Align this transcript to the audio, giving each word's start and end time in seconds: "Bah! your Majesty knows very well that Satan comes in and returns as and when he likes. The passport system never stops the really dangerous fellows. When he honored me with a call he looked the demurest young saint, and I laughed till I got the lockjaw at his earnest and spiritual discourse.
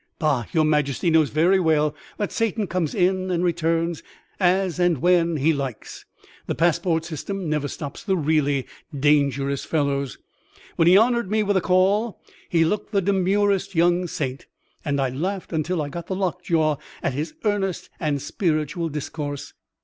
"Bah! 0.17 0.45
your 0.51 0.65
Majesty 0.65 1.11
knows 1.11 1.29
very 1.29 1.59
well 1.59 1.93
that 2.17 2.31
Satan 2.31 2.65
comes 2.65 2.95
in 2.95 3.29
and 3.29 3.43
returns 3.43 4.01
as 4.39 4.79
and 4.79 4.97
when 4.97 5.37
he 5.37 5.53
likes. 5.53 6.05
The 6.47 6.55
passport 6.55 7.05
system 7.05 7.47
never 7.47 7.67
stops 7.67 8.03
the 8.03 8.17
really 8.17 8.65
dangerous 8.99 9.63
fellows. 9.63 10.17
When 10.75 10.87
he 10.87 10.97
honored 10.97 11.29
me 11.29 11.43
with 11.43 11.55
a 11.55 11.61
call 11.61 12.19
he 12.49 12.65
looked 12.65 12.91
the 12.91 13.01
demurest 13.03 13.75
young 13.75 14.07
saint, 14.07 14.47
and 14.83 14.99
I 14.99 15.09
laughed 15.09 15.53
till 15.63 15.83
I 15.83 15.89
got 15.89 16.07
the 16.07 16.15
lockjaw 16.15 16.77
at 17.03 17.13
his 17.13 17.35
earnest 17.43 17.91
and 17.99 18.19
spiritual 18.19 18.89
discourse. 18.89 19.53